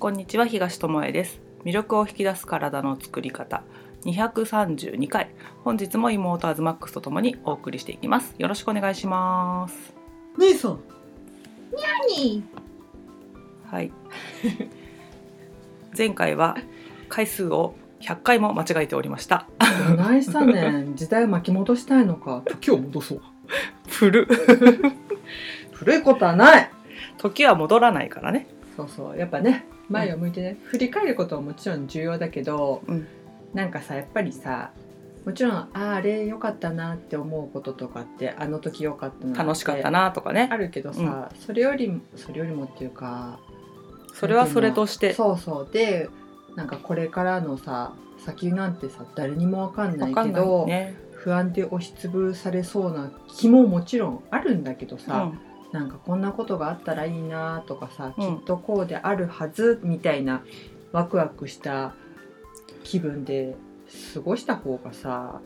[0.00, 1.40] こんにちは東智恵です。
[1.64, 3.64] 魅力を引き出す体の作り方。
[4.04, 5.34] 232回
[5.64, 8.32] 本日も妹アズマックスとともにお送りしていきます。
[8.38, 9.74] よろしくお願いします。
[10.38, 10.78] 姉さん
[12.06, 12.44] 何
[13.66, 13.90] はい。
[15.98, 16.56] 前回は
[17.08, 19.48] 回数を100回も間違えておりました。
[19.88, 20.94] どないしたねん。
[20.94, 22.44] 時代を巻き戻したいのか。
[22.46, 23.22] 時を戻そう。
[23.88, 24.28] 古。
[25.72, 26.70] 古いことはない。
[27.18, 28.46] 時は戻らないからね。
[28.76, 29.18] そうそう。
[29.18, 33.06] やっぱね前を向いてね、振り返ることはもちろん重要だけど、うん。
[33.54, 34.72] なんかさやっぱりさ
[35.24, 40.48] もちろんあーあれ良かったなって思うこととかってあの時良かったな楽しかったなとかね。
[40.50, 43.38] あるけどさ、それよりもそれよりもっていうか
[44.14, 45.14] それはそれとして。
[45.14, 45.72] そうそう。
[45.72, 46.08] で
[46.56, 55.40] なんかこれからのさ先なんてさ誰にも分かんないわかんないけど、ね、不安で押しつぶされそうな気ももちろんあるんだけどうさ、ん、
[55.72, 58.38] なんかこんなことがあったらいいなとかさ、うん。
[58.38, 60.42] きっとこうであるはずみたいな
[60.92, 61.94] ワクワクした
[62.84, 63.56] 気分で
[64.14, 65.40] 過ごした方がさ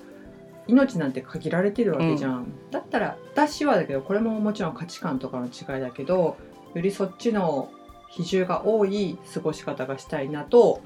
[0.68, 6.36] 命なんて限られてるわけじゃん、だったら私はだけどこれももちろん価値観とかの違いだけど
[6.74, 7.70] よりそっちの
[8.10, 10.80] 比重が多い過ごし方がしたいなと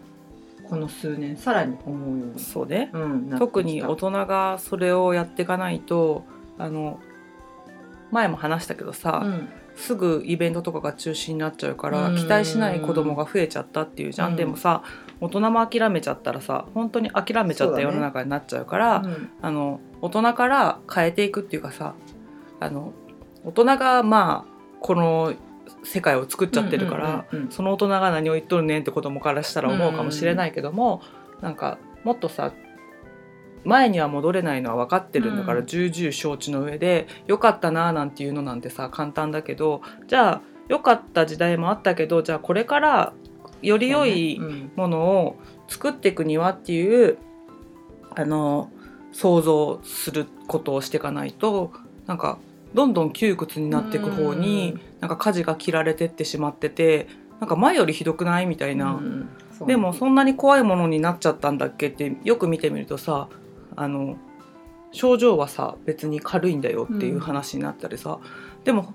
[0.69, 2.91] この数年さらに思うように、そうね。
[2.93, 6.25] うん、特に大人がそれをやっていかないと
[6.59, 6.99] あの
[8.11, 9.49] 前も話したけどさ、うん。
[9.75, 12.17] すぐイベントとかが中止になっちゃうからうん。
[12.17, 14.37] 期待しない子供が増えちゃったっていうじゃん、うん。
[14.37, 14.83] でもさ
[15.21, 19.31] 大人も諦めちゃったらさ本当に諦めちゃった世の中になっちゃうからうん。
[19.43, 21.95] あの大人から変えていくっていうかさ
[22.61, 22.93] あの
[23.45, 25.35] 大人がまあこの
[25.83, 27.53] 世界を作っちゃってるから、うんうんうんうん。
[27.53, 31.03] その大人が何を言っとるねんって子供からしたら思うかもしれないけども、
[31.41, 32.53] なんかもっとさ
[33.65, 35.67] 前には戻れないのは分かってるんだから、うん。
[35.67, 43.13] 重々承知の上で良かったななんていうのなんてさ簡単だけどじゃあ良かった時代もあったけどじゃあこれから
[43.63, 44.41] より良い
[44.77, 45.37] ものを
[45.69, 47.19] 作っていくにはっていう
[48.15, 48.71] あの
[49.13, 51.73] 想像することをしていかないと
[52.07, 52.39] なんか
[52.75, 57.09] どんどん窮屈になっていく方になんか舵が切られてってしまってて
[57.41, 58.99] なんか前よりひどくないみたいな、
[59.67, 63.29] でもそんなに怖いものになっちゃったんだっけってよく見てみるとさ
[63.77, 64.17] あの
[64.93, 68.19] 症状はさ別に軽いんだよっていう話になったりさ、
[68.65, 68.95] でも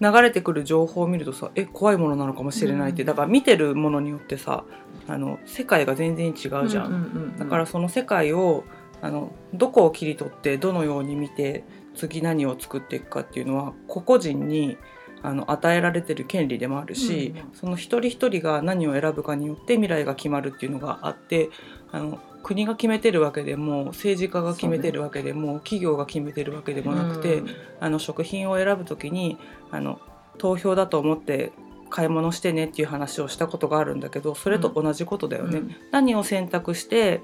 [0.00, 3.06] 流れてくる情報を見るとさえ怖いものなのかもしれないって、うん。
[3.06, 4.64] だから見てるものによってさ
[5.08, 6.86] あの世界が全然違うじゃん。
[6.86, 8.64] うんうんうんだからその世界を
[9.02, 11.64] あのどこを切り取ってどのように見て
[11.94, 14.78] 次何を作っていくかっていうのは個々人に
[15.22, 17.54] あの与えられてる権利でもあるし、うん。
[17.54, 21.50] その一人一人が何を選ぶかによって未来が決まるっていうのがあって
[21.92, 27.48] あの国が決めてるわけでも政治家が決めてるわけでも、企業が決めてるわけでもなくて、うん。
[27.80, 29.36] あの食品を選ぶ時に
[29.72, 29.98] あの
[30.38, 31.50] 投票だと思って
[31.90, 35.58] 買い物してねっていう話をしたことがあるんだけどそれと同じことだよね。
[35.58, 35.74] うん。
[35.90, 37.20] 何を選択して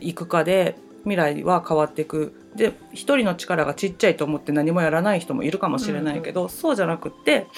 [0.00, 2.32] いくかで未来は変わっていく。
[2.54, 7.48] で一人の力がちっちゃいと思って何もやらない人もいるかもしれないけど、そうじゃなくって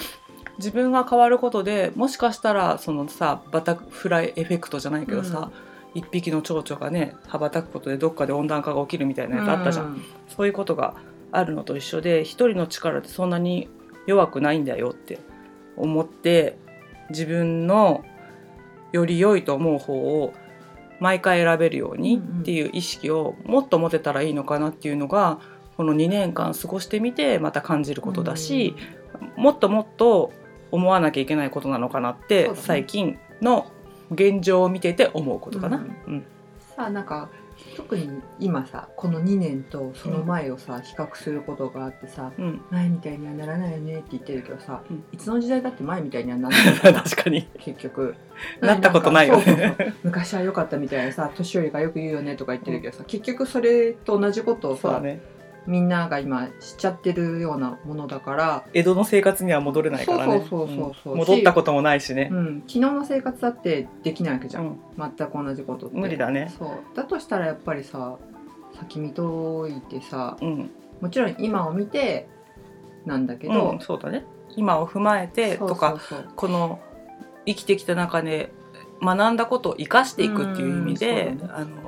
[0.57, 5.51] 自分が変わることでもしかしたらそのさバタフライエフェクトじゃないけどさ、
[5.93, 10.95] 一匹の蝶々がね羽ばたくことでどっかで温暖化が起きるみたいなやつあったじゃん、うんそういうことが
[11.31, 13.69] あるのと一緒で一人の力ってそんなに
[14.07, 15.19] 弱くないんだよって
[15.77, 16.57] 思って
[17.09, 18.03] 自分の
[18.91, 20.33] より良いと思う方を
[20.99, 22.41] 毎回選べるようにうんうん。
[22.41, 25.39] っていう意識をもっと持てたらいいのかなっていうのが
[25.75, 28.75] この2年間過ごしてみてまた感じることだし、
[29.35, 30.31] もっともっと
[30.71, 33.71] 思わなきゃいけないことなのかなって、最近の
[34.11, 35.77] 現状を見てて思うことかな。
[35.77, 35.83] うん。
[36.07, 36.25] うん。
[36.75, 37.29] さあなんか
[37.77, 38.09] 特に
[38.39, 42.61] 今さこの2年とその前をさ、比較することがあってさうん。
[42.71, 45.03] 前みたいにはならないよねって言ってるけどさ、うん。
[45.11, 47.47] いつの時代だって前みたいにはならない 確かに。
[47.59, 48.15] 結局。
[48.61, 49.75] なったことないよね。
[49.77, 55.21] そ昔は良かったみたいなさ年寄りがよく言うよねとか言ってるけどさ、結局それと同じことをさ、ね
[55.65, 60.45] みんなが今しちゃってるようなものだから、江戸の生活には戻れないからね。
[60.49, 61.13] そうそうそうそう。
[61.13, 61.19] うん。
[61.19, 62.29] 戻ったこともないしね。
[62.31, 64.79] う、ん、昨日の生活だってできないわけじゃん、うん。
[64.97, 65.97] 全く同じことって。
[65.97, 66.53] 無理だね。
[66.57, 66.69] そう。
[66.95, 68.17] だとしたらやっぱりさ
[68.77, 72.27] 先見といてさうん、もちろん今を見て
[73.05, 74.25] なんだけうどん、、そうだね。
[74.55, 75.99] 今を踏まえてとか
[76.35, 76.79] この
[77.45, 78.51] 生きてきた中で
[79.01, 81.82] 学んだことを生かしていくっていう意味で、うんそうだあの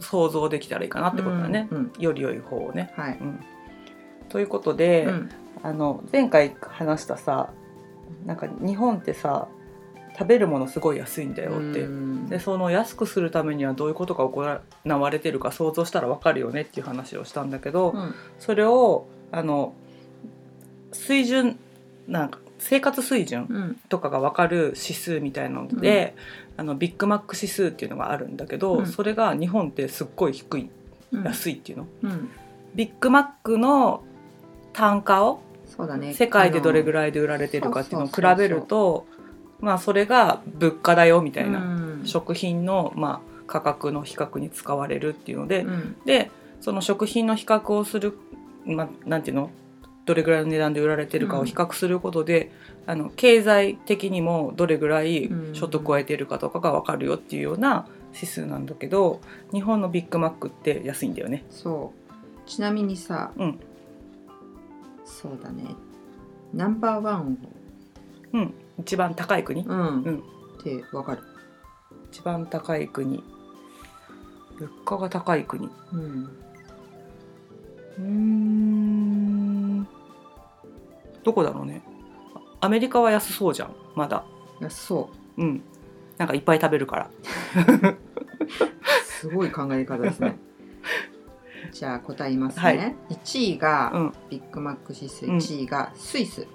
[0.00, 2.02] 想像できたらいいかなってことだね、うんうん。
[2.02, 2.92] より良い方をね。
[2.96, 3.40] はい、うん、
[4.28, 5.30] ということで、うん。
[5.62, 7.50] あの前回話したさ
[8.24, 9.48] なんか日本ってさ
[10.18, 11.82] 食べるものすごい安いんだよって。
[11.82, 12.28] うん。
[12.28, 14.40] でその安くするためにはどういうことが行
[14.84, 18.14] われてるか想像したら分かるよねっていう話をしたんだけど、うん。
[18.38, 19.74] それをあの
[20.92, 21.58] 水準
[22.08, 23.80] なんか生活水準うん。
[23.88, 26.14] とかが分かる指数みたいなので、
[26.60, 28.86] あのビッグマック指数っていうのがあるんだけど、うん。
[28.86, 30.68] それが日本ってすっごい低い
[31.10, 32.28] うん安いっていうの、うん。
[32.74, 34.02] ビッグマックの
[34.74, 36.12] 単価をそうだね。
[36.12, 39.06] 世界でどれぐらいで売られてるかっていうのを比べると
[39.60, 42.02] まあそれが物価だよみたいな、うん。
[42.04, 45.96] 食品のまあ価格の比較に使われるっていうので、うん。
[46.04, 46.30] で
[46.60, 48.18] その食品の比較をする、
[48.66, 49.50] まあ、なんていうの？
[50.06, 52.50] どれぐらいの値段で売られてるかを比較することで、
[52.86, 59.20] あの経済的にもどれぐらい所得を得ているかとかが分かるよっていうような指数なんだけど
[59.52, 61.44] 日本のビッグマックって安いんだよね。
[61.50, 62.48] そう。
[62.48, 63.60] ちなみにさ、うん。
[65.04, 65.76] そうだね。
[66.52, 67.38] ナンバーワン
[68.32, 69.78] うん、一番高い国、を、うん。
[70.02, 70.22] うん。
[70.58, 71.22] ってわかる、
[72.10, 73.22] 一番高い国。
[74.58, 75.68] 物価が高い国。
[75.92, 76.30] うん、
[77.98, 79.29] うーん
[81.24, 81.82] どこだろうね。
[82.60, 84.24] アメリカは安そうじゃんまだ。
[84.60, 85.42] いやそう。
[85.42, 85.62] うん。
[86.18, 87.10] なんかいっぱい食べるから。
[89.04, 90.38] すごい考え方ですね。
[91.72, 92.96] じゃあ答えますね、はい。
[93.10, 94.12] 1位がうん。
[94.28, 95.36] ビッグマック指数うん。
[95.36, 96.46] 1位がスイス、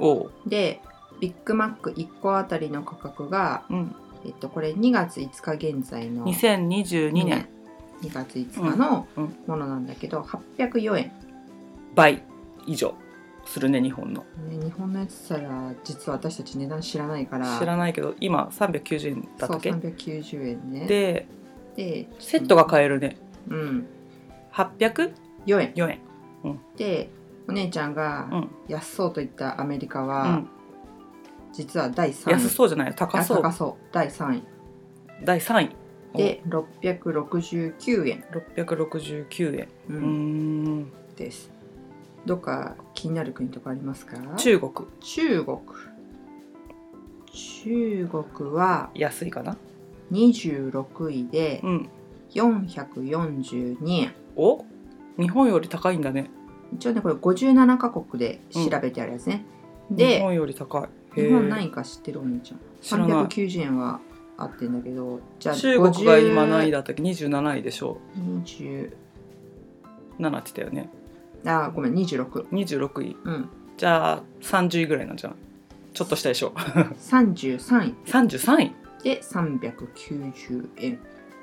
[0.00, 0.32] おう。
[0.46, 0.80] で
[1.20, 3.94] ビッグマック1個あたりの価格が、うん。
[4.24, 7.48] えっと、これ2月5日現在の2022年。
[8.02, 9.06] 2月5日の
[9.46, 11.12] ものなんだけど、804円、
[11.94, 12.24] 倍
[12.66, 12.94] 以上
[13.44, 14.24] するね日本の。
[14.48, 17.58] ね、日本のやつさら実は私たち値段知らないから。
[17.58, 19.70] 知らないけど今390円だったっけ？
[19.72, 20.86] そう390円ね。
[20.86, 21.26] で
[21.76, 23.16] でセットが買えるね。
[23.48, 23.86] うん。
[24.52, 25.12] 804
[25.46, 25.72] 4円。
[26.44, 27.10] 円で
[27.48, 30.48] お姉ちゃんうがん、安そうと言ったアメリカうは、ん、
[31.52, 32.32] 実は第3位。
[32.32, 32.94] 安そうじゃない？
[32.94, 33.42] 高あそう。
[33.42, 33.84] 高そう。
[33.92, 34.42] 第3位。
[35.24, 35.76] 第3位。
[36.14, 38.22] で669円、
[38.56, 39.68] 669円。
[39.88, 40.92] うん。
[41.16, 41.50] です
[42.26, 44.16] どっか気になる国とかありますか？
[44.36, 44.72] 中国。
[45.00, 45.58] 中国。
[47.32, 49.56] 中国は安いかな
[50.12, 51.88] ？26位でうん。
[52.34, 54.14] 442円。
[54.36, 54.64] お？
[55.18, 56.30] 日本より高いんだね。
[56.74, 59.44] 一応ねこれ57カ国で調べてあるやつね、
[59.90, 61.20] 日で本より高い。
[61.20, 62.60] 日本何位か知ってるお兄ちゃん。
[62.80, 63.08] 知らない。
[63.26, 64.00] 390円は
[64.38, 67.98] あってんだけどじゃあ中国が今何位だだったっけ？27位でしょ。
[68.16, 68.96] 20
[70.18, 70.90] 7って言ったよね
[71.44, 73.16] あごめん26 26位。
[73.24, 73.48] うん。
[73.76, 75.38] じゃあ30位ぐらいなんじゃない
[75.92, 76.52] ちょっとしたでしょ。
[77.00, 77.94] 33位。
[78.06, 78.72] 33位。
[79.02, 80.98] で390円。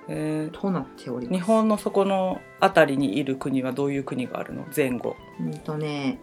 [0.08, 1.40] えとなっておりー、ます。
[1.40, 4.66] 日本のそこの辺りにいる国はどういう国があるの？
[4.76, 5.16] 前後。
[5.40, 6.20] うんとね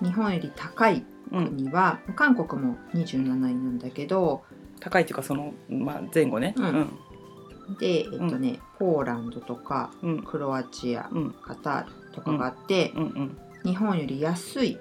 [0.00, 1.46] 日本より高いうん。
[1.48, 4.42] 国は、韓国も27位なんだけど。
[4.80, 6.54] 高いっていうかその、まあ、前後ね。
[6.56, 6.64] うん。
[6.64, 7.76] うん。
[7.78, 10.22] でえっとね、ポーランドとかうん。
[10.22, 11.30] クロアチアうん。
[11.42, 13.38] カタールとかがあって、うんうん。
[13.64, 14.78] 日本より安い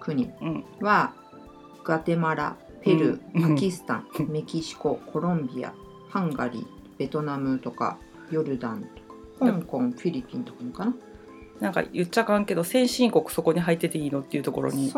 [0.00, 1.14] 国うんは
[1.84, 5.72] ガテマラペルうんーパキスタン、メキシココロンビア
[6.08, 6.66] ハンガリー
[6.98, 7.98] ベトナムとか
[8.30, 8.82] ヨルダン
[9.38, 10.94] とか香港フィリピンとかもかな？
[11.60, 14.92] なんか言っちゃあかんけど先進国そこに入ってていいのっていうところに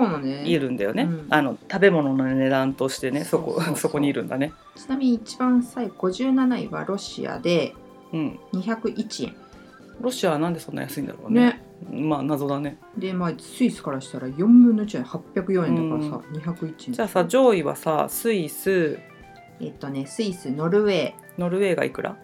[0.45, 1.27] いるんだよね、うん。
[1.31, 4.53] あの食べ物の値段としてねそこ そこにいるんだね。
[4.75, 7.75] ちなみに一番最後57位はロシアで
[8.13, 8.39] うん。
[8.55, 9.37] 201円。
[10.01, 11.41] ロシアはなんでそんな安いんだろうね。
[11.43, 12.79] ねまあ謎だね。
[12.97, 15.05] でまあスイスからしたら4分の1円。
[15.05, 16.93] 804円だからさ、201円。
[16.95, 18.99] じゃあさ上位はさスイス。
[19.61, 21.13] えっとねスイスノルウェー。
[21.39, 22.17] ノルウェーがいくら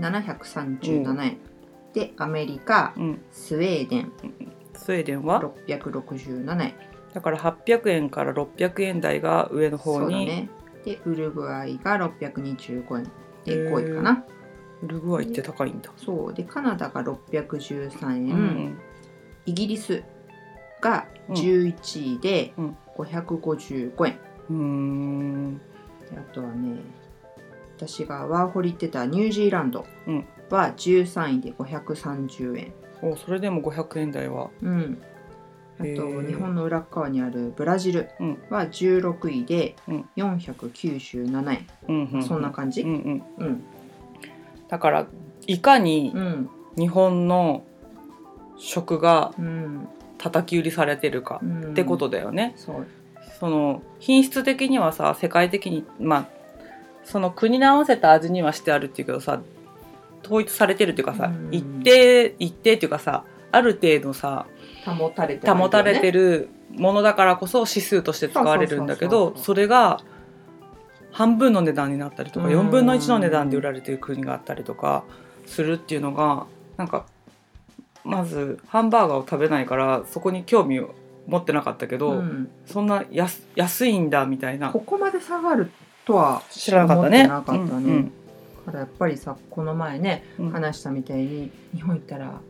[0.00, 1.38] ？737円、
[1.92, 3.20] でアメリカうん。
[3.30, 4.12] スウェーデン。
[4.74, 6.74] スウェーデンは？667円。
[7.12, 10.48] だから800円から600円台が上の方に、そうだね。
[10.84, 13.04] でウルグアイが625円。
[13.44, 13.70] でへー。
[13.70, 14.24] 5位かな。
[14.82, 16.34] ウルグアイって高いんだ、そう。
[16.34, 18.78] でカナダが613円、うん
[19.46, 20.02] イギリス
[20.80, 22.76] が11位でうん。
[22.96, 25.60] 555円、
[26.14, 26.78] あとはね
[27.76, 30.26] 私がワーホリ行ってたニュージーランドうん。
[30.50, 34.50] は13位で530円、おそれでも500円台は。
[34.60, 35.00] うん、
[35.78, 38.38] あと日本の裏っ側にあるブラジルうん。
[38.50, 40.08] は16位でうん。
[40.16, 42.22] 497円、うんうん。
[42.22, 43.46] そんな感じ、うんうん。
[43.46, 43.64] うん。
[44.68, 45.06] だから
[45.46, 46.50] いかにうん。
[46.76, 47.64] 日本の
[48.58, 49.88] 食がうん。
[50.22, 51.72] 叩き売りされてるかうん。
[51.72, 52.86] ってことだよね、そう。
[53.40, 56.26] その品質的にはさ世界的にまあ
[57.02, 59.40] その国に合わせた味にはしてあるっていうけどさ
[60.24, 61.48] 統一されてるっていうかさ、うん。
[61.52, 64.46] 一定一定っていうかさある程度さ
[64.86, 70.00] 保たれてる保たれてるるものだからこそ指数として使われるんだけどそれが
[71.10, 72.52] 半分の値段になったりとかうん。
[72.52, 75.02] 4分の1の値段で売られてる国があったりとか
[75.46, 77.06] するっていうのがなんか
[78.04, 80.94] まずハンバーガーを食べないからそこに興味を
[81.26, 82.50] 思ってなかったけど、うん。
[82.66, 84.70] そんな安安いんだみたいな。
[84.70, 85.70] ここまで下がる
[86.04, 87.26] とは知らなかったね。
[87.26, 87.68] なかったね。
[87.68, 88.12] うん
[88.64, 90.50] だからやっぱりさこの前ねうん。
[90.50, 92.40] 話したみたいに日本行ったら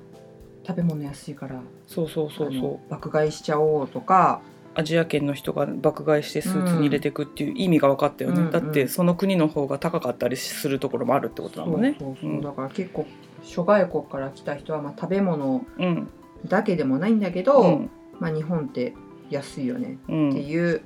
[0.66, 4.42] 食べ物安いからそうそうそうそあの爆買いしちゃおうとか
[4.76, 8.50] うアジア圏の人が爆買いしてスーツに入れていくっていう意味が分かったよね、うんうん。
[8.50, 11.96] だってその国の方が高かったりするところもあるってことだもんね。
[11.98, 12.30] そうそうそう。
[12.30, 12.40] うん。
[12.40, 13.06] だから結構
[13.42, 16.08] 諸外国から来た人はまあ食べ物うん。
[16.46, 17.90] だけでもないんだけど、うん。
[18.18, 18.94] まあ、日本って
[19.30, 20.30] 安いよねうん。
[20.30, 20.82] っていう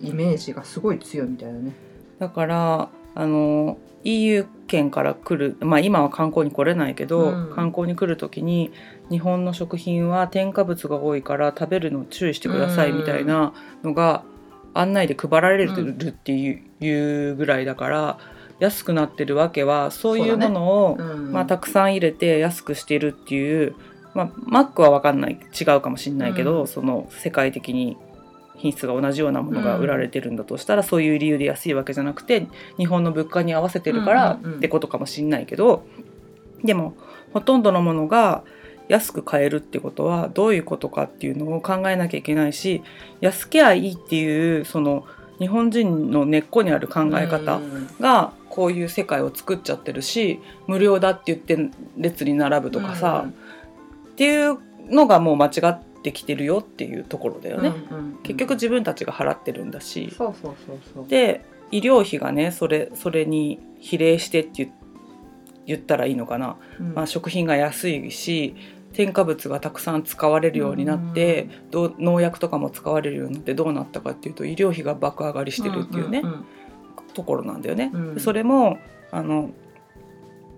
[0.00, 1.72] イメージがすごい強いみたいだね。
[2.18, 7.52] だからあの EU 圏から来る、まあ、今は観光に来れないけど、うん。
[7.54, 8.72] 観光に来る時に
[9.10, 14.24] 日本の食品は添加物が多いから食べるの注意してくださいみたいなのが
[14.74, 18.18] 案内で配られるっていう,、いうぐらいだから
[18.58, 21.32] 安くなってるわけはそういうものを、うん。
[21.32, 23.74] まあ、たくさん入れて安くしてるっていう、
[24.14, 25.38] まあ、マックは分かんない。
[25.58, 26.66] 違うかもしれないけど、うん。
[26.66, 27.96] その世界的に
[28.56, 32.46] 品質が同じようなものが売られてるんだとしたら、そういう理由で安いわけじゃなくて
[32.78, 35.84] 日本の物価に合わせてるからってことかもしれないけど
[36.64, 36.94] でも
[37.32, 38.42] ほとんどのものが
[38.88, 42.82] 安く買えるってことはどういうことかっていうのを考えなきゃいけないし
[43.20, 45.06] 安けりゃいいっていうその
[45.38, 47.88] 日本人の根っこにある考え方、うん。
[48.00, 61.08] がこういう世界を作っちゃってるし無料だって言って列に並ぶとかさ、っていうのがもう間違ってきてるよっていうところだよね、うんうん結局自分たちが払ってるんだし、そうそうそうそう。
[61.08, 64.72] で医療費がねそれそれに比例してって言
[65.66, 66.94] 言ったらいいのかな、うん。
[66.94, 68.54] まあ、食品が安いし
[68.96, 76.46] 添加物がたくさん使われるようになって、どう農薬とかも使われるようになってどうなったかっていうと医療費が爆上がりしてるっていうね、んん。
[77.12, 77.90] ところなんだよね。
[77.92, 78.78] うんでそれも
[79.10, 79.50] あの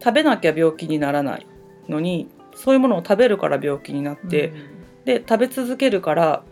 [0.01, 1.47] 食べなきゃ病気にならない
[1.89, 4.53] のにそういうものを食べるから病気になって、
[5.05, 6.45] で食べ続けるから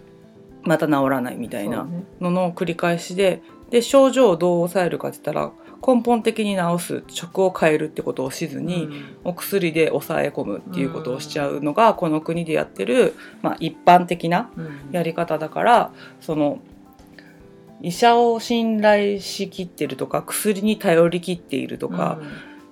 [0.65, 1.87] また治らないみたいな
[2.21, 5.53] のの繰り返しでで症状をどう抑えるかって言ったら
[5.87, 8.89] 根本的に治す食を変えるってことをしずに、
[9.23, 14.77] お薬で抑え込むっていうことをしちゃうのがこの国でやってる、まあ、一般的なうん。
[14.91, 16.59] やり方だからその
[17.81, 22.19] 医者を信頼しきってるとか薬に頼りきっているとか、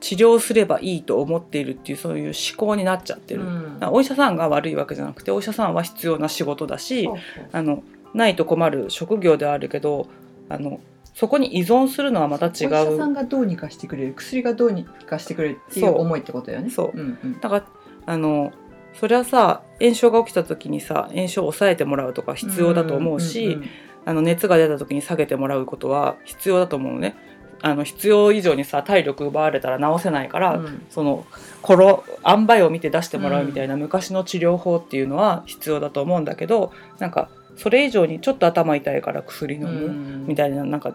[0.00, 3.78] 治療すればいいと思っているっていうそういう思考になっちゃってる、うん。
[3.90, 7.08] お医者さんが悪いわけじゃなくてお医者さんは必要な仕事だし
[7.52, 10.08] あのないと困る職業ではあるけど
[10.48, 10.80] あの
[11.14, 13.14] そこに依存するのはまた違お医者さんう。
[13.14, 16.70] がどうにかしてくれる薬がどうにかしてくれるっていう思いってことだよね。
[16.70, 17.64] そううんうんだから
[18.06, 18.52] あの
[18.94, 23.64] それはさ炎症が起きた時にさ炎症を抑えてもらうとか必要だと思うし、んんん
[24.06, 27.16] あの熱が出た時に下げてもらうことは必要だと思うのね。
[27.62, 31.24] あの必要以上にさ体力奪われたら治せないから、うんその
[31.62, 40.94] この塩梅を見て出してもらうみたいな昔の治療法っていうのは必要だと思うんだけどなんかそれ以上にちょっと頭痛いから薬飲むみたいななんか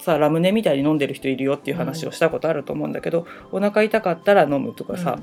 [0.00, 5.18] さラムネみたいに飲んでる人いるよっていう話をしたことあると思うんだけど、お腹痛かったら飲むとかさ、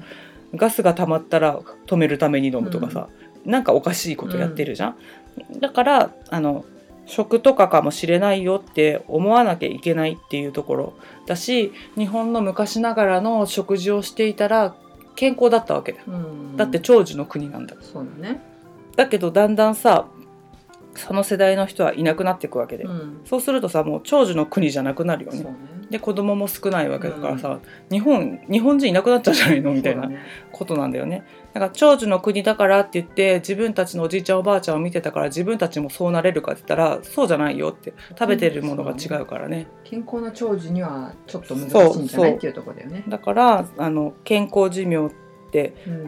[0.53, 3.07] ガスが溜まったら止めるために飲むとかさ、
[3.45, 4.97] なんかおかしいことやってるじゃん。
[5.59, 6.65] だからあの
[7.05, 10.93] 食とかかもしれないよって思わなきゃいけないっていうところ
[11.27, 14.75] だし日本の昔ながらの食事をしていたら
[15.15, 15.99] 健康だったわけだ
[16.55, 18.41] だって長寿の国なんだそうだね。
[18.95, 20.07] だけどだんだんさ
[20.95, 23.21] その世代の人はいなくなっていくわけで、うん。
[23.25, 25.43] そうするとさもう長寿の国じゃなくなるよね。
[25.43, 25.55] ね。
[25.89, 27.59] で子供も少ないわけだからさ、
[27.91, 30.09] 日本日本人いなくなっちゃうんじゃないのみたいな
[30.51, 31.23] ことなんだよね。
[31.53, 37.93] だから長寿の国だからって言って自分たちのおじいちゃんおばあちゃんを見てたから自分たちもそうなれるかって言ったらそうじゃないよって。
[38.17, 42.35] 食べてるものが違うからね、健康な長寿にはちょっと難しいんじゃない？
[42.35, 43.03] っていうところだよね。
[43.07, 45.24] だからあの健康寿命ってうん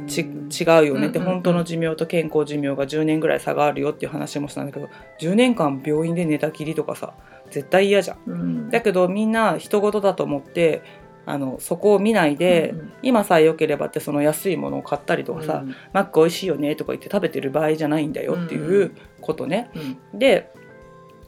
[0.08, 1.34] ち、違うよねって、うんうんうん。
[1.36, 4.90] 本当の寿命と健康寿命が10年ぐらい差があるよっていう話もしたんだけど
[5.20, 7.14] 10年間病院で寝たきりとかさ
[7.52, 8.18] 絶対嫌じゃん。
[8.26, 8.70] うん。
[8.70, 10.82] だけどみんな人事だと思って
[11.26, 12.94] あのそこを見ないで、うんうん。
[13.04, 15.76] 今さえ良ければってその安いものを買ったりとかさ、うん。
[15.94, 19.70] マック美味しいよねとか言って食べてる場合じゃないんだよっていうことね。
[20.14, 20.20] うん。
[20.20, 20.52] で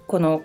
[0.08, 0.42] この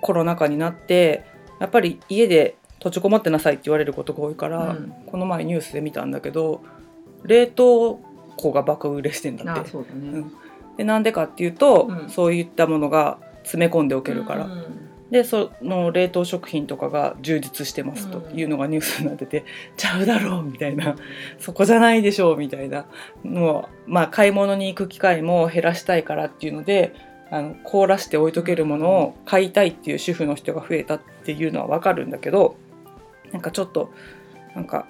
[0.00, 1.24] コロナ禍になって
[1.60, 4.92] やっぱり家で閉じこもってなさいって言われることが多いから、うん。
[5.06, 6.62] この前ニュースで見たんだけど
[7.26, 8.00] 冷凍
[8.36, 9.60] 庫が爆売れしてんだって。
[9.60, 10.18] あそうだね。
[10.18, 10.32] うん。
[10.76, 12.08] でなんでかっていうと、うん。
[12.08, 19.44] そういったものが詰め込んでおけるから、うんでその冷凍食品とかが充実してますというのがニュースになってて、
[19.76, 20.96] ちゃうだろうみたいな。
[21.38, 22.86] そこじゃないでしょうみたいな。
[23.22, 26.92] もうまあ買い物に行く機会も減らしたいからっていうので
[27.30, 32.56] あの凍らして置いとけるものを買いたいっていう主婦の人が増えたっていうのはわかるんだけど
[33.32, 33.92] なんかちょっと
[34.54, 34.86] なんか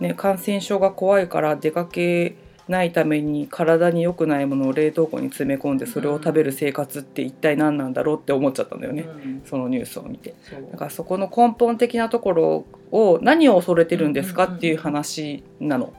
[0.00, 2.36] ね感染症が怖いから出かけ
[2.66, 9.42] ないために体に良くないものを冷凍庫に詰め込んでそれを食べる生活って一体何なんだろうって思っちゃったんだよね、うん。
[9.44, 10.34] そのニュースを見て。
[10.72, 15.92] だからそこの根本的なところを何を恐れてるんですかっていう話なの。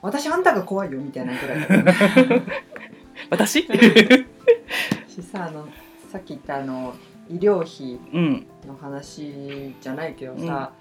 [0.00, 0.28] 私？
[0.28, 1.94] あんたが怖いよみたいなぐらいだ
[3.28, 3.68] 私し
[5.22, 5.68] さあの
[6.10, 6.94] さっき言ったあの
[7.28, 8.46] 医療費うん。
[8.66, 10.72] の話じゃないけどさ、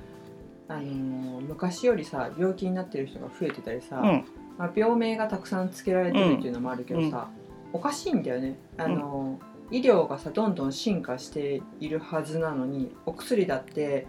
[0.76, 4.26] あの昔よりさ病気になってる人が増えてたりさ、うん。
[4.58, 7.30] まあ、病名がたくさんつけられてるっていうのもあるけどさ、
[7.74, 8.58] おかしいんだよね。
[8.78, 9.40] あの、
[9.72, 14.06] 医療がさどんどん進化しているはずなのにお薬だって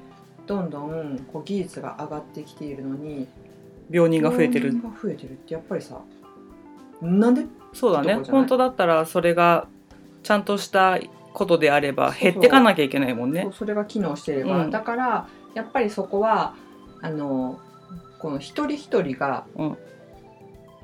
[0.47, 3.29] どんどんこう技術が上がってきているのに
[3.89, 4.67] 病人が増えてる。
[4.69, 6.01] 病人が増えてるってやっぱりさ
[7.01, 7.47] なんで？
[7.73, 8.15] そうだね。
[8.17, 9.69] 本当だったらそれが
[10.25, 10.99] ちゃんとした
[11.33, 13.15] ことであれば減ってかなきゃいけない？
[13.15, 16.55] もんねそうそれが機能してれば、うんだからやっぱりそこは
[17.01, 17.59] あの
[18.19, 19.77] この一人一人がうん。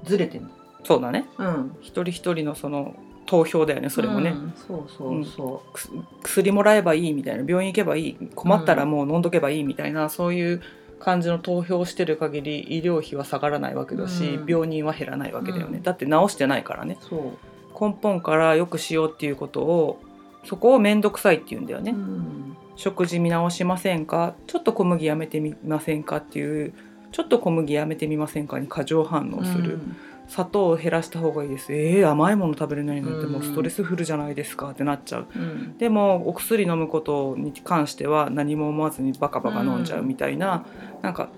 [0.04, 0.44] ずれてる
[0.84, 1.26] そうだね。
[1.38, 1.76] うん。
[1.80, 2.94] 一人一人のその
[3.26, 5.90] 投票だよねそれもね、うんそうそうそくす
[6.22, 8.16] 薬もらえばいいみたいな病院行けばいい。
[8.34, 10.62] 困ったらもう飲んどけばいいみたいな、そういう
[11.00, 14.46] 感じの投票をしてる限り医療費は下がらないわけだし、うん。
[14.48, 15.82] 病人は減らないわけだよね、うん。
[15.82, 16.96] だって治してないからね。
[17.02, 20.00] うそう、根本から良くしようっていうことを
[20.44, 24.36] そこを面倒くさいって言うんだよね、うん食事見直しませんか？
[24.46, 26.72] ちょっと小麦やめてみませんかっていう
[27.10, 29.80] ちょっと小麦やめてみませんかに過剰反応する、
[30.28, 31.72] 砂糖を減らした方がいいです。
[31.72, 35.26] えー、甘いもの食べれないなんてもうストレスフルじゃないですかってなっちゃう。
[35.34, 35.76] うん。
[35.76, 40.64] でもお薬飲むことに関しては何も思わずにバカバカ飲んじゃうみたいな、
[41.02, 41.30] なんか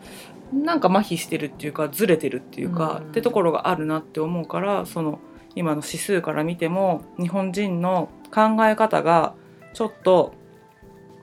[0.52, 3.09] なんか麻痺してるっていうかずれてるっていうか、うん。
[3.09, 5.20] ってところがあるなって思うからその
[5.54, 9.32] 今の指数から見ても日本人の考え方が
[9.73, 10.35] ちょっと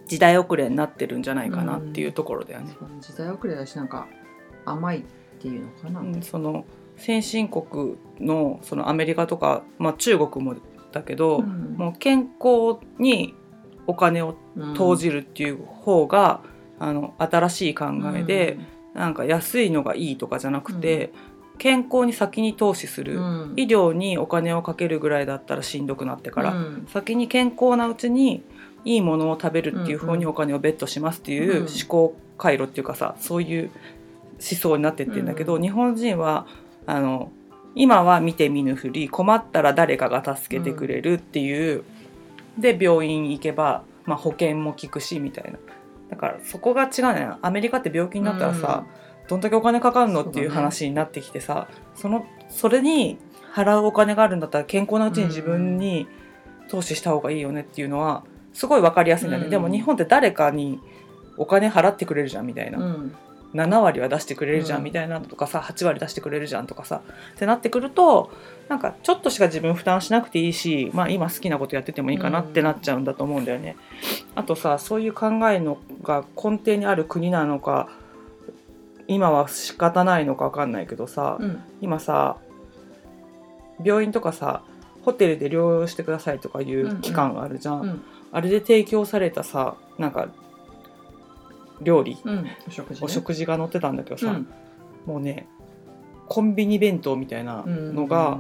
[0.08, 2.76] 時代遅れになってるんじゃないかなっていうところだよね。
[3.02, 4.08] 時代遅れだしなんか
[4.66, 5.04] 甘いっ
[5.40, 6.66] ていうのかな、うんその
[6.98, 10.56] 先進国のそのアメリカとか、まあ、中国も
[10.92, 11.76] だけど、うん。
[11.78, 13.36] もう健康に
[13.86, 14.36] お金を
[14.76, 16.42] 投じるっていう方が、
[16.80, 18.58] あの新しい考えで、
[18.94, 21.12] なんか安いのがいいとかじゃなくて、
[21.58, 23.54] 健康に先に投資する、うん。
[23.56, 26.88] 医療にお金をかけるぐらいだったらしんどくなってから、うん。
[26.90, 28.44] 先に健康なうちに
[28.86, 33.72] いいものを食べるっていう方にお金をベットしますっていううん思考回路っていうかさそういう
[34.40, 36.46] 思想になってってんだけど、うん日本人は
[36.86, 37.32] あの
[37.76, 41.84] 今は見て見ぬふり困ったら誰かが助けてくれるっていう、
[42.58, 45.60] で病院行けば、まあ、保険も効くしみたいな。
[46.10, 47.38] だからそこが違うのよ。
[47.44, 48.84] アメリカって病気になったらさ、
[49.28, 53.18] どんだけお金かかるのっていう話になってきてさそ,、のそれに
[53.54, 56.08] 払うお金があるんだったら健康なうちに自分に
[56.70, 58.24] 投資した方がいいよねっていうのは
[58.58, 59.52] すごい分かりやすいんだよね、うん。
[59.52, 60.80] でも日本って誰かに
[61.38, 63.16] お金払ってくれるじゃんみたいな、うん。
[63.54, 64.86] 7割は出してくれるじゃんうん。
[64.86, 67.04] みたいなのとかさ8割出してくれるじゃんとかさ。
[67.36, 68.32] ってなってくると
[68.68, 73.76] なんかちょっとしか自分負担しなくていいし、まあ、今好きなことやっててもいいかなってなっちゃうんだと思うんだよね。
[74.34, 77.90] あとさそういう考えのが根底にある国なのか
[79.08, 81.62] 今は仕方ないのか分かんないけどさ、うん。
[81.80, 82.38] 今さ
[83.84, 84.64] 病院とかさ
[85.04, 90.30] ホテルで療養してくださいとかいう期間があるじゃん、うんあれで提供されたさなんか
[91.82, 92.48] 料理うん。
[92.68, 93.06] お食事ね。
[93.06, 94.48] お食事が載ってたんだけどさ、うん。
[95.06, 95.48] もうね
[96.28, 98.38] コンビニ弁当みたいなのが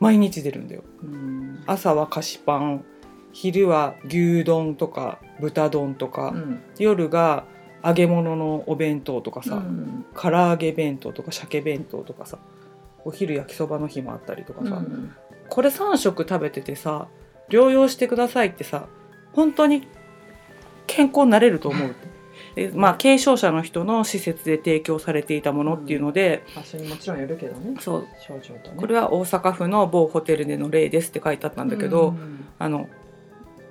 [0.00, 0.82] 毎日出るんだよ。
[1.02, 1.62] うん。
[1.66, 2.84] 朝は菓子パン
[3.32, 6.62] 昼は牛丼とか豚丼とか、うん。
[6.78, 7.44] 夜が
[7.84, 10.04] 揚げ物のお弁当とかさ、うん。
[10.14, 12.38] 唐揚げ弁当とか鮭弁当とかさ
[13.04, 15.12] お昼焼きそばの日もあったりとかさ、うん。
[15.48, 17.08] これ3食食べててさ
[17.48, 18.88] 療養してくださいってさ
[19.36, 19.86] 本当に
[20.86, 21.94] 健康になれると思う。
[22.54, 27.76] でまあ軽症者の人の施設で提供されていたものっていうので、場所にもちろんよるけどね。
[27.78, 28.06] そう。
[28.18, 28.76] 症状とね。
[28.76, 32.88] これは大阪府の某ホテルでの例ですって書いてあったんだけど、うんあの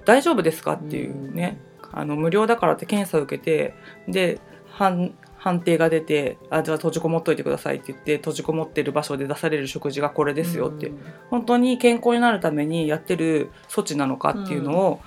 [0.06, 1.58] 大丈夫ですかっていうね、
[1.91, 3.73] あの無料だからって検査を受けて
[4.08, 10.99] で判判定が出てあじゃあ閉じこもっといてくださいって言って閉じこもってる場所で出される食事がこれですよって、うん。
[11.32, 15.01] 本当に健康になるためにやってる措置なのかっていうのを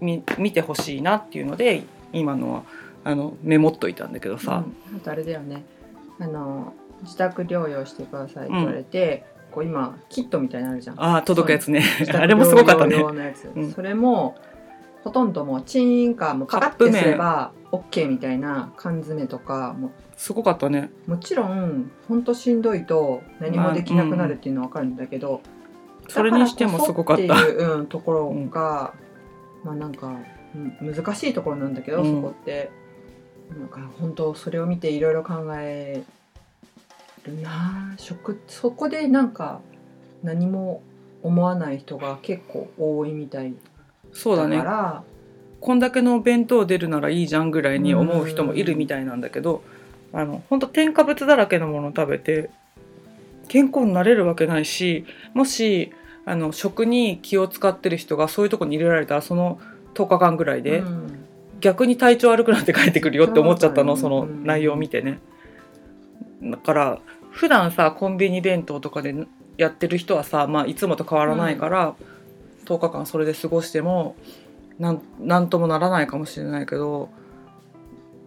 [0.00, 2.62] 見,、見てほしいなっていうので今のは
[3.04, 4.96] あのメモっといたんだけどさ、うん。
[4.96, 5.64] あとあれだよね。
[6.20, 11.00] あの自宅療養してくださいって言われて、こう今キットみたいなのあるじゃん。
[11.00, 11.82] ああ届くやつね。
[12.12, 12.96] あれもすごかったね。
[12.96, 13.50] 療養用のやつ。
[13.54, 13.72] うん。
[13.72, 14.36] それも
[15.04, 19.90] ほとんどもうチーンかもうパカッてすれば OK みたいな缶詰とかも。
[20.16, 20.90] すごかったね。
[21.06, 25.40] もちろんほんとしんどいと何もできなくなるっていうのは分かるんだけど、
[26.08, 27.22] それにしてもすごかった。
[27.22, 28.92] っていう、うん、ところが、
[29.64, 30.16] まあなんか、
[30.54, 32.16] うん難しいところなんだけど、うん。
[32.16, 32.70] そこって。
[33.56, 36.02] なんか本当それを見ていろいろ考え
[37.24, 37.94] るな。
[37.96, 39.60] 食そこでなんか
[40.22, 40.82] 何も
[41.22, 43.62] 思わない人が結構多いみたいだか
[44.12, 44.58] そうだね。
[44.58, 45.02] ら
[45.60, 49.62] こんだけのお弁当出るならいいじゃんぐらいに思う人もいるみたいなんだけど
[50.12, 52.50] あの本当添加物だらけのものを食べて
[53.48, 55.92] 健康になれるわけないしもし
[56.28, 59.58] あの食に気を使ってる人がそういうとこに入れられたらその
[59.94, 61.24] 10日間ぐらいで、うん
[61.60, 65.18] 逆に体調悪くなって帰ってくるよって思っちゃったのその内容を見てね。
[66.40, 66.98] だから
[67.32, 69.12] 普段さコンビニ弁当とかで
[69.56, 71.96] やってる人はさ、まあ、いつもと変わらないから、
[72.66, 74.14] 10日間それで過ごしても
[74.78, 77.08] なんなんともならないかもしれないけど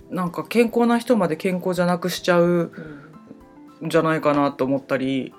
[0.09, 2.45] なんか健康な人まで健康じゃなくしちゃう
[3.81, 5.33] うんんじゃないかなと思ったり、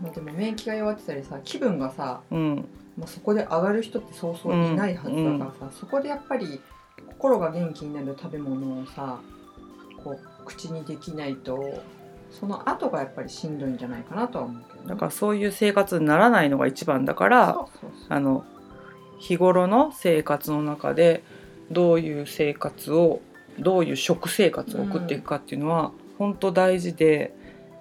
[0.00, 6.60] まあでも免疫が弱ってたりさ気分がさうん、もうそこで上がる人ってそうそういないはずだからさ、そこでやっぱり
[7.08, 9.20] 心が元気になる食べ物をさ
[10.02, 11.82] こう口にできないと
[12.30, 17.66] その後がやっぱりしんどいんじゃないかなとは思うけどね、だからそういう生活にならないのが一番だから。
[18.08, 18.44] あの
[19.18, 21.22] 日頃の生活の中で
[21.70, 23.22] どういう生活を
[23.58, 27.34] どういう食生活を送っていくかっていうのは、本当大事で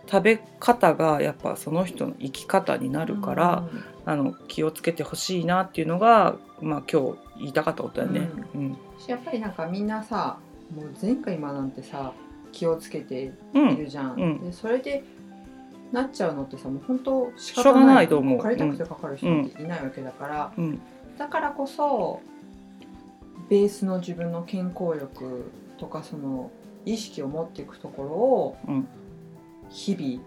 [0.09, 3.67] 食べ方がやっぱその人の生き方になるから、
[4.05, 8.29] あの気をつけてほしいなっていうのが、まあ、今日言いたかったことだよね。
[8.53, 8.77] うん。
[8.99, 10.37] しやっぱりなんかみんなさ
[10.75, 12.13] もう前回今なんてさ
[12.51, 13.69] 気をつけてうん。
[13.71, 14.41] いるじゃん、うん。
[14.41, 15.03] でそれで
[15.91, 17.65] なっちゃうのってさもう本当仕しょう。
[17.65, 18.37] が方なないいと思う。
[18.37, 20.81] かかりたくてかかる人っていないわけだから、うん。
[21.17, 22.21] だからこそ
[23.49, 26.51] ベースの自分の健康力とかその
[26.85, 28.87] 意識を持っていくところをうん
[29.73, 30.23] 日々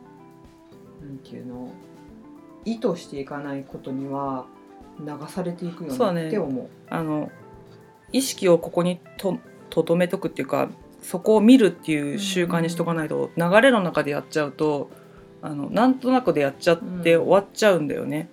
[1.07, 1.73] なんていうの
[2.65, 4.47] 意図していかないことには
[4.99, 6.69] 流されていくよそうねねって思う。
[6.91, 7.31] あの
[8.13, 9.39] 意識をここにと
[9.71, 10.69] とどめとくっていうか
[11.01, 14.91] そこを見るっていう習慣にしとかないと、流れの中でやっちゃうと
[15.43, 18.29] あのなんとなくでやっちゃってうん終わっちゃうんだよね、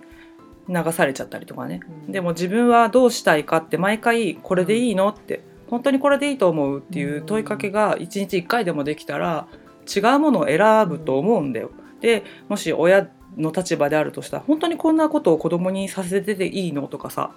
[0.67, 1.81] 流されちゃったりとかね。
[2.07, 9.47] うんでも自分はどうしたいかって毎回これでいいのって本当にこれでいいと思うっていう問いかけが1日1回でもできたら
[9.83, 11.71] 違うものを選ぶと思うんだよ。
[12.01, 17.31] でもし親の立場であるとしたら本当にこんなことを子供にさせてていいのとかさ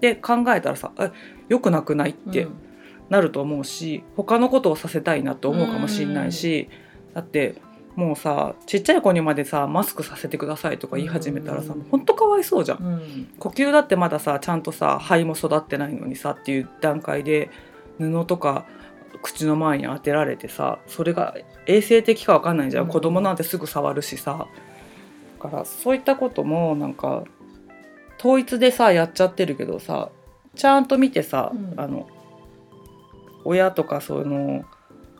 [0.00, 1.10] で考えたらさえ
[1.48, 2.54] 良くなくないってうん
[3.08, 6.68] なると思うし他のことをさせたいなと思うかもしれないし
[7.14, 7.54] だって
[7.96, 12.78] もうさちっちゃい子にまでさマスクさせてくださいとか言い始めたらさうん本当かわいそうじゃん。
[12.78, 17.50] うん呼吸だってまださちゃんとさ肺も育ってないのにさっていう段階で
[17.98, 18.66] 布とか
[19.22, 21.34] 口の前に当てられてさそれが
[21.68, 22.90] 衛生的かわかんないじゃん、うん。
[22.90, 24.48] 子供なんてすぐ触るしさ。
[25.40, 27.22] だからそういったこともなんか
[28.18, 30.10] 統一でさやっちゃってるけどさ
[30.56, 31.80] ちゃんと見てさ、うん。
[31.80, 32.08] あの
[33.44, 34.64] 親とかその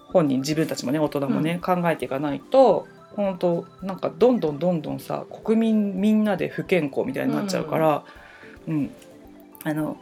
[0.09, 8.05] 本人自分たちもね大人もね、考えていかないと本当なんかどんどんどんどんさ国民みんなで不健康みたいになっちゃうから、
[8.67, 8.91] うん。
[9.65, 9.97] あの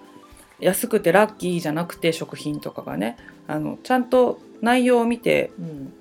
[0.61, 5.92] 安くてラッキーじゃなくて食品とかがねあのちゃんと内容を見てうん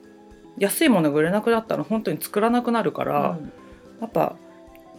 [0.58, 3.52] 安いものが売れなくなったら本当に作らなくなるから、うん。
[4.02, 4.36] やっぱ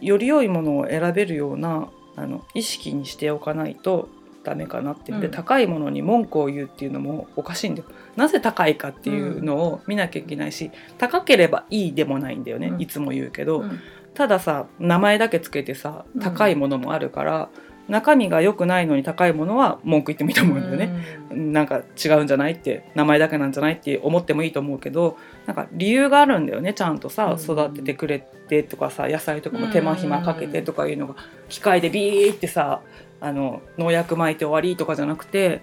[0.01, 4.09] より良いものを選べるようなあの意識にしておかないと
[4.43, 5.29] ダメかなって、でう。
[5.29, 5.31] ん。
[5.31, 7.87] 高いものに文句を言うっていうのもおかしいんだよ。
[8.15, 12.81] なぜ高いかっていうのを見なきゃいけないし、高ければいいでもないんだよね、うん。
[12.81, 13.79] いつも言うけど、うん。
[14.13, 16.21] たださ名前だけつけてさうん。
[16.21, 17.49] 高いものもあるから、
[17.87, 20.91] 中身が良くないのに高いものは文句言ってもいいと思うんだよね。
[21.31, 27.39] なんか違うんじゃないって名前だけなんじゃないって思ってもいいと思うけどなんか理由があるんだよねちゃんとさうん。
[27.39, 31.15] 育ててくれてとかさ野菜とかも手間暇かけてとかいうのが
[31.47, 32.81] 機械でビーってさ
[33.21, 35.61] あの農薬撒いて終わりとかじゃなくて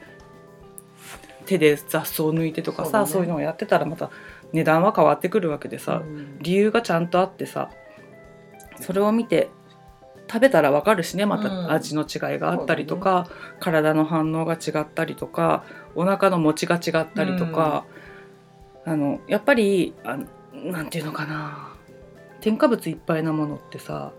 [1.46, 3.26] 手で雑草抜いてとかさそう,、ね。
[3.26, 4.10] いうのをやってたらまた
[4.52, 6.38] 値段は変わってくるわけでさ、うん。
[6.40, 7.70] 理由がちゃんとあってさ
[8.80, 9.50] それを見て
[10.28, 11.42] 食べたらわかるしねまうん。
[11.42, 13.28] た味の違いがあったりとか、
[13.60, 17.84] 体の反応が違ったりとかお腹の持ちが違ったりとか、
[18.84, 20.18] あのやっぱりあ
[20.52, 21.74] なんていうのかな
[22.40, 24.12] 添加物いっぱいなものってさ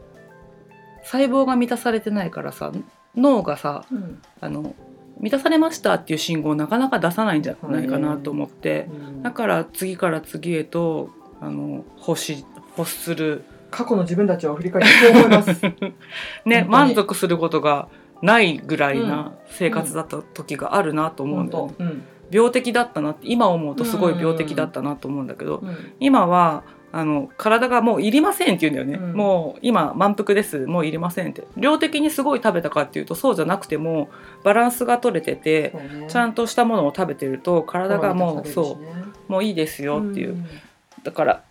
[1.03, 2.71] 細胞が満たされてないからさ
[3.15, 4.21] 脳がさうん。
[4.41, 4.75] あの
[5.19, 8.87] 満たされましたっていう信号をなかなか出さないんじゃないかなと思って。
[8.89, 9.23] うん。
[9.23, 12.45] だから次から次へとあの欲し
[12.77, 15.61] 欲する、過去の自分たちを振り返ってそう思います。
[16.45, 17.89] ね、満足することが
[18.21, 22.03] ないぐらいな生活だった時があるなと思うんだよね、うん。
[22.31, 29.17] 病的だったなって今思うとすごい病的だったなと思うんだけど、うん今はあの体がもういりませんって言うんだよね、うん。
[29.17, 31.43] もう今満腹ですもういりませんって。
[31.57, 34.07] 量的にすごい食べたかっていうとそうじゃなくても
[34.45, 36.05] バランスが取れててね。
[36.07, 38.87] ちゃんとしたものを食べてると体がもうそうう
[39.27, 40.37] もういいですよっていう、
[41.03, 41.43] だから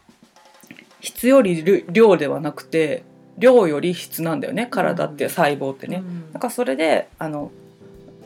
[1.05, 3.05] 質より量ではなくて
[3.37, 5.99] 量より質なんだよね体って細胞ってね。
[5.99, 6.33] うん。
[6.33, 7.51] なんかそれであの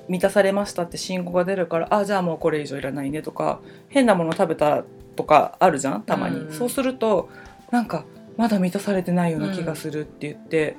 [0.08, 4.84] 満たされましたって信号が出るからあじゃあもうこれ以上いらないねとか変なもの食べた
[5.16, 6.52] とかあるじゃんたまに、うん。
[6.52, 7.28] そうすると
[7.72, 8.04] なんか
[8.36, 10.76] まだ満たされてないような気がするって言って、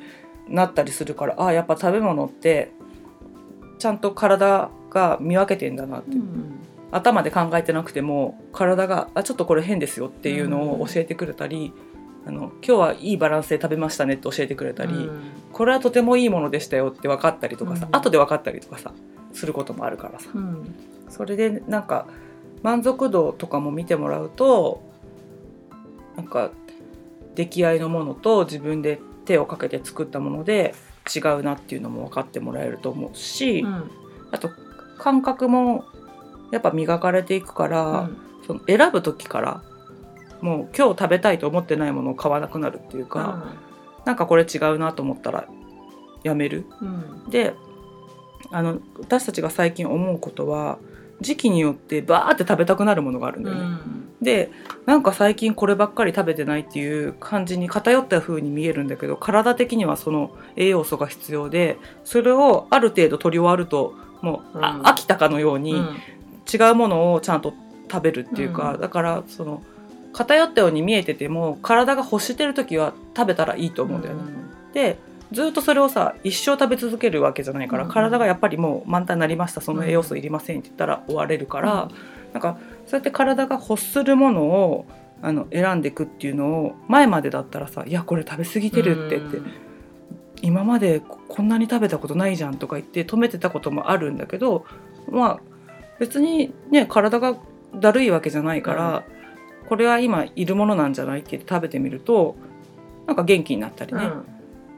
[0.47, 2.71] なったりするからあやっぱ食べ物って
[3.79, 6.59] ちゃんと体が見分けてんだなって、うん
[6.91, 11.73] 頭で考えてなくても体があちょっとこれ変ですよっていうのを教えてくれたり、
[12.25, 15.21] あの今日はいいバランスで食べましたねって教えてくれたり、うん。
[15.51, 17.95] これはとてもいいものでしたよって分かったりとかさ、うん。
[17.95, 18.93] 後で分かったりとかさ
[19.33, 20.29] することもあるからさ。
[20.33, 20.75] うん。
[21.09, 22.07] それでなんか
[22.61, 24.81] 満足度とかも見てもらうと
[26.17, 26.51] なんか
[27.35, 30.75] 出来合いのものと自分で手をかけて作ったもので
[31.15, 33.89] 違うなっていうのも分かってもらえると思うし、うん。
[34.31, 34.49] あと
[34.97, 35.85] 感覚も
[36.51, 38.09] やっぱ磨かれていくから、
[38.45, 39.61] その選ぶ時から
[40.41, 43.55] もう今日食べたいと思ってないものを買わなくなるっていうか、
[44.05, 45.47] なんかこれ違うなと思ったら
[46.23, 46.65] やめる。
[46.81, 47.29] うん。
[47.29, 47.53] で
[48.51, 50.79] あの私たちが最近思うことは
[51.21, 53.77] 時期によってバーって食べたくなるものがあるんだよね。
[54.21, 54.51] で
[54.85, 64.81] なんか最近こればっかり食べてないっていう感じに偏った風に見えるんだけど体的にはその栄養素が必要でそれをある程度取り終わるともう、あうん。
[64.83, 65.97] 飽きたかのようにうん
[66.51, 67.53] 違うものをちゃんと
[67.91, 68.81] 食べるっていうか、うん。
[68.81, 69.63] だからその
[70.13, 74.23] 偏ったように見えてても体が欲してる時は食べたらいいと思うんだよね。
[74.73, 74.97] で
[75.31, 77.89] ずっとそれをさ一生食べ続けるわけじゃないから、うん。
[77.89, 79.61] 体がやっぱりもう満タンになりました。
[79.61, 81.89] その栄養素いりませんって言ったら終われるから、
[82.33, 84.85] なんかそうやって体が欲するものを
[85.21, 89.41] あの選んでいくっていうのを前までだったらさ「いやこれ食べ過ぎてるって」って、
[90.41, 94.65] 今までここんなに食べたことないじゃんとか言って止めてたこともあるんだけど
[95.11, 95.39] まあ
[95.99, 97.37] 別にね体が
[97.75, 99.03] だるいわけじゃないから、
[99.67, 101.19] これは今いるものなんじゃない？
[101.19, 102.35] って食べてみると
[103.05, 104.01] なんか元気になったりね、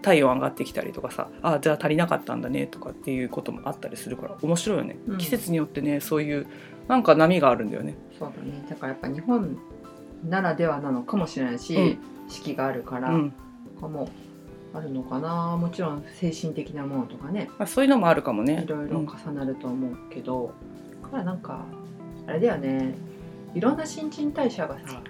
[0.01, 5.17] 体温上がってきたりとかさあじゃあ足りなかったんだねとかっていうこともあったりするから面白いよね、うん。
[5.17, 6.47] 季節によってねそういう
[6.87, 7.95] なんか波があるんだよね。
[8.17, 8.65] そうだね。
[8.69, 9.57] だからやっぱ日本
[10.27, 11.97] ならではなのかもしれないし、うん。
[12.27, 13.33] 四季があるから、うん。
[13.79, 14.07] かも
[14.73, 15.57] あるのかな。
[15.57, 17.49] もちろん精神的なものとかね。
[17.57, 18.63] まあ、そういうのもあるかもね。
[18.63, 20.70] いろいろ重なると思うけど、だ
[21.11, 21.65] からなんか
[22.27, 22.95] あれだよね。
[23.53, 25.01] いろんな新陳代謝がさ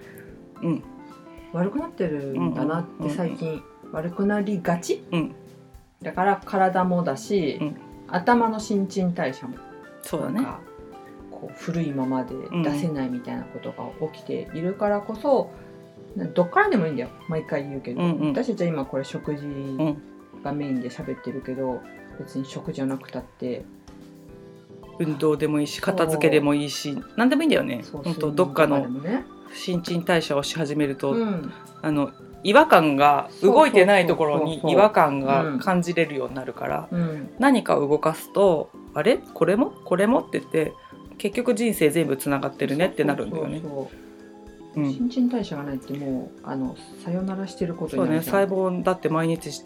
[0.62, 0.84] うん。
[1.54, 3.62] 悪くなってるんだなって最近
[3.92, 5.04] 悪くなりがち。
[5.12, 5.36] うん。
[6.02, 7.76] だから体もだし、うん。
[8.08, 9.56] 頭の新陳代謝も
[10.02, 10.46] そうだね。
[11.30, 15.52] こう古いままで出せないみたいなことが起きているからこそ、
[16.34, 17.10] どっからでもいいんだよ。
[17.28, 18.30] 毎回言うけど、うんうん。
[18.32, 20.02] 私たちは今これ食事うん。
[20.44, 21.82] がメインで喋ってるけど
[22.20, 23.64] 別に食じゃなくたって
[25.02, 27.82] 運動でもいいし片付けでもいいし何でもいいんだよね。
[27.84, 28.04] そう。
[28.04, 28.88] 本当どっかの
[29.54, 32.12] 新陳代謝をし始めると、うん、あの
[32.44, 34.62] 違和感が動いてないところにそうそうそう。
[34.62, 39.18] そう違和感が感じれるようになるから、うん、何かを動かすとあれ？
[39.18, 39.72] これも？
[39.72, 40.20] これも？
[40.20, 40.74] って言って
[41.18, 43.60] 結局人生全部つながってるねってなるんだよね。
[43.62, 43.80] そうそう
[44.76, 44.84] そう。
[44.84, 44.94] うん。
[44.94, 48.48] 新陳代謝がないってもうあのさよならしてることそうねになるじゃん。
[48.48, 49.64] 細胞だって毎日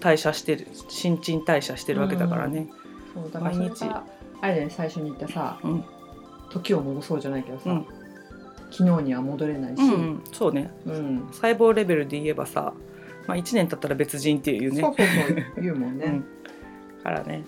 [0.00, 2.68] 代謝してる新陳代謝してるわけだからね。
[3.14, 4.04] そうだからそれ毎日が
[4.40, 5.84] あれね最初に言ったさうん。
[6.50, 7.86] 時を戻そうじゃないけどさ、うん。
[8.70, 10.24] 昨日には戻れないし、うんうん。
[10.32, 10.70] そうね。
[10.86, 11.28] うん。
[11.32, 12.72] 細胞レベルで言えばさ、
[13.26, 14.80] まあ、1年経ったら別人っていうね。
[14.80, 16.06] そうそうそう言うもんね、
[16.98, 17.44] うん、からね。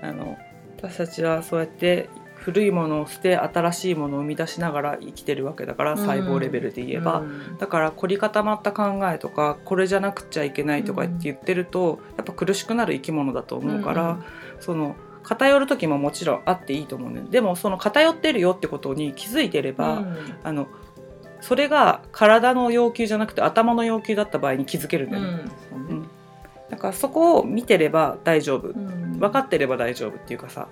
[0.00, 0.36] あの
[0.78, 14.20] 私たちはそうやって古いものを捨て新しいものを生み出しながら生きてるわけだからうん細胞レベルで言えば、うんだから凝り固まった考えとかこれじゃなくちゃいけないとかって言ってると、やっぱ苦しくなる生き物だと思うから、
[14.60, 14.94] その
[15.28, 20.16] 偏る時ももちろんあっていいと思うねでもその偏ってるよってことに気づいてれば、うん。
[20.42, 20.68] あの
[21.40, 26.08] それが体の要求じゃなくて頭の要求だった場合に気づけるんだよね、うん。
[26.70, 28.68] だからそこを見てれば大丈夫。
[28.68, 29.18] うん。
[29.18, 30.68] 分かってれば大丈夫っていうかさ。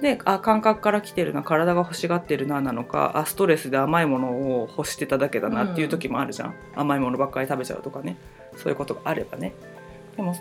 [0.00, 8.16] であ感覚から来てるな体が欲しがってるななのかあストレスで甘いものを欲してただけだなっていう時もあるじゃん、甘いものばっかり食べちゃうとかね。
[8.56, 9.54] そういうことがあればね。
[10.16, 10.34] でも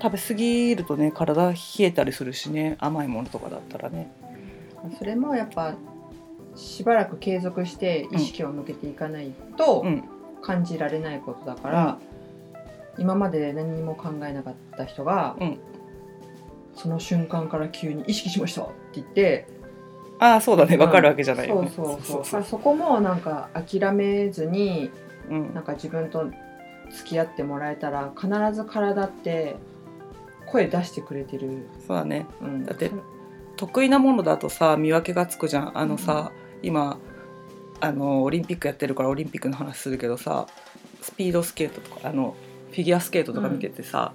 [0.00, 4.12] 食べ過ぎるとね体冷えたりするしね甘いものとかだったらね。
[4.98, 5.74] それもやっぱ
[6.54, 10.04] しばらく継続して意識を向けていかないとうん。
[10.42, 11.98] 感じられないことだから、
[12.98, 15.58] 今まで何にも考えなかった人が、うん。
[16.76, 19.48] その瞬間から急に意識しましたって言って
[20.20, 20.76] ああそうだね。
[20.76, 22.24] 分かるわけじゃないようそうそう。
[22.24, 24.90] そうそこもなんか諦めずに
[25.28, 25.54] うん。
[25.54, 26.30] なんか自分と
[26.92, 29.56] 付き合ってもらえたら必ず体って
[30.46, 32.26] 声出してくれてる、そうだね。
[32.40, 32.90] うん、だって
[33.56, 35.78] 得意なものだとさ見分けがつくじゃん。
[35.78, 36.32] あのさ、
[36.62, 36.98] 今
[37.80, 40.46] あのオリンピックやってるからオリンピックの話するけどさ
[41.02, 42.34] スピードスケートとかあの
[42.70, 44.12] フィギュアスケートとか見ててさ、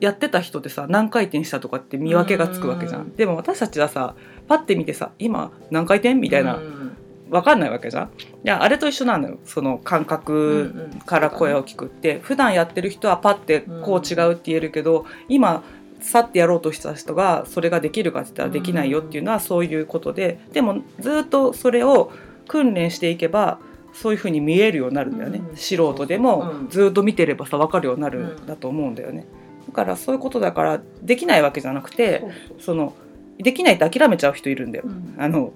[0.00, 3.16] やってた人ってさ何回転したとかって見分けがつくわけじゃん、うん。
[3.16, 4.14] でも私たちはさ
[4.46, 6.97] パッて見てさ今何回転みたいな、うん
[7.30, 8.04] 分かんないわけじゃん。
[8.04, 8.08] い
[8.44, 9.38] やあれと一緒なのよ。
[9.44, 11.00] その感うん覚うん。
[11.00, 15.62] から声を聞くって、普段やってる人はパッてこう違うって言えるけど、今
[16.00, 20.38] さってやろうとした人がそれができるかって言ったらできないよっていうのはそういうことで。
[20.52, 22.12] でもずっとそれを
[22.46, 23.58] 訓練していけば
[23.92, 26.68] そういうふうに見えるようになるんだよね、うん素人でもうん。
[26.68, 29.26] ずっと見てればさ分かるようになるうんんだと思うんだよね。
[29.66, 32.24] だからそういうことだからできないわけじゃなくて
[32.58, 32.94] その
[33.38, 34.84] できないって諦めちゃう人いるんだよ。
[34.86, 35.14] うん。
[35.18, 35.52] あの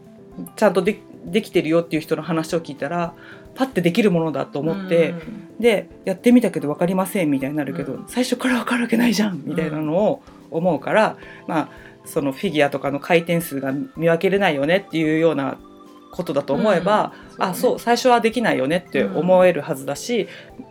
[0.57, 3.15] ちゃんとでできてるよっていう人の話を聞いたら
[3.55, 5.59] パッてできるものだと思って、うん。
[5.61, 8.05] でやってみたけど分かりませんみたいになるけど、うん。
[8.09, 11.69] 最初から分かるわけないじゃんみたいなのを思うから、まあ
[12.05, 15.59] そのフィギュアとかの回転数が見分けれないよねっていうような
[16.11, 17.45] ことだと思えば、うん。
[17.45, 20.29] あそう最初はできないよねって思えるはずだし、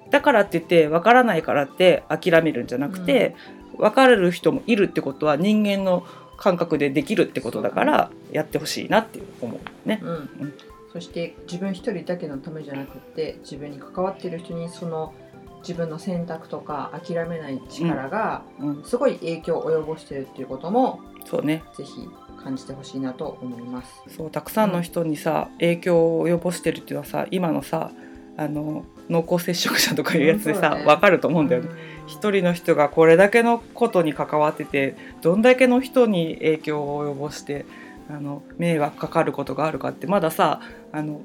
[0.10, 3.36] だからって言って分からないからって諦めるんじゃなくて、
[3.78, 6.06] 分かる人もいるってことは人間の
[6.42, 10.00] 感覚でできるってことだからやってほしいなって思うね。
[10.02, 10.54] うん。
[10.92, 15.14] そして自分一人だけのためじゃなくって自分に関わっている人にその
[15.60, 21.64] 自分の選択とか諦めない力がうん、すごい影響を及ぼしてるっていうこともそうね。
[21.78, 22.10] ぜひ
[22.44, 24.02] 感じてほしいなと思います。
[24.08, 27.92] そうたくさんの人にさ影響を及ぼしてるっていうのはさ今のさ
[28.36, 30.86] あの濃厚接触者とかいうやつでさ、ね。
[30.86, 31.70] 分かると思うんだよね。
[32.08, 37.66] 一人の人がこれだけのことに関わっててどんだけの人に影響を及ぼして
[38.10, 41.22] あの迷惑かかることがあるかってまださあの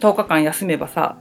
[0.00, 1.18] 10日間休めばさ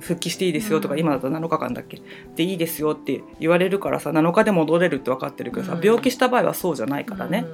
[0.00, 1.00] 復帰していいですよとか、うん。
[1.00, 2.00] 今だと7日間だっけ？
[2.34, 5.84] でいいですよって言われるからさ7日で戻れるって分かってるけどさ、うん。
[5.84, 7.44] 病気した場合はそうじゃないからね、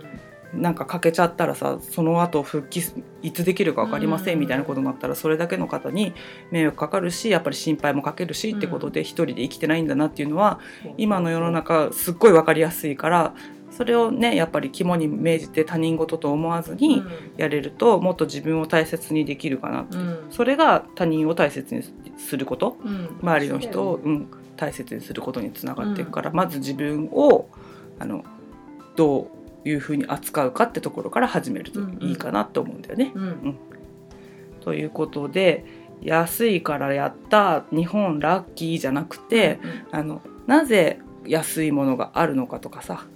[0.54, 2.82] なんか欠けちゃったらさその後復帰
[3.22, 4.38] いつできるか分かりませうん。
[4.38, 6.14] んみたいなことになったらそれだけの方に
[6.50, 13.34] 迷惑かかるしやっぱり心配もかけるしってことで一人で生きてないんだなっていうのはうん今の世の中すっごい分かりやすいから
[13.70, 17.02] それをねやっぱり肝に銘じて他人事と思わずに
[17.36, 20.00] やれるともっと自分を大切にできるかなってう。
[20.00, 20.26] ん。
[20.30, 21.82] それが他人を大切に
[22.16, 22.78] すること。
[22.82, 23.18] うん。
[23.20, 27.48] 周りの人を、うん、大切にすることにつながっていくから、まず自分を
[27.98, 28.24] あの
[28.96, 29.28] どう
[29.66, 33.12] いうふうに扱うかってところから始めるといいかなと思うんだよね。
[33.14, 33.58] うん。
[34.60, 35.64] ということで
[36.02, 39.58] 安いからやった日本ラッキーじゃなくて、
[39.90, 43.06] あのなぜ安いものがあるのかとかさ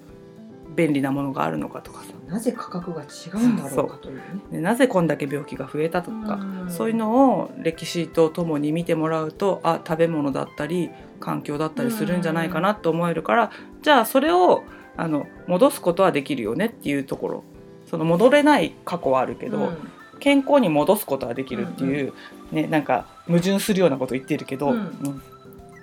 [0.75, 2.13] 便利なものがあるのかとかさ。
[2.27, 4.23] なぜ価格が違うんだろうかというね。
[4.53, 6.71] でなぜこんだけ病気が増えたとか、うん。
[6.71, 13.51] そういうのを歴史とともに見てもらうとあ食べ物だったり環境だったりするんじゃないかなと思えるから、
[13.83, 14.63] じゃあそれを
[15.01, 17.45] あの戻すことはできるよねっていうところ
[17.87, 22.13] その戻れない過去はあるけど、うん健康に戻すことはできるっていう、
[22.53, 25.23] ね、なんか矛盾するようなこと言ってるけど、うんうん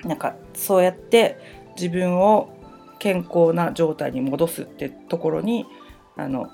[0.04, 1.40] なんかそうやって
[1.76, 2.56] 自分を
[3.00, 5.66] 健康な状態に戻すってところに
[6.16, 6.52] あの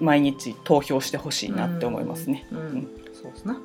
[0.00, 2.46] 毎日投票してほしいなって思いますね。
[2.52, 3.58] うんうんそうですな。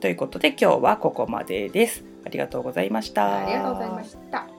[0.00, 2.02] ということで今日はここまでです。
[2.24, 3.44] ありがとうございました。
[3.44, 4.49] ありがとうございました。